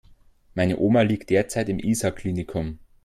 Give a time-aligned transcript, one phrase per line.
[0.55, 2.79] Meine Oma liegt derzeit im Isar Klinikum.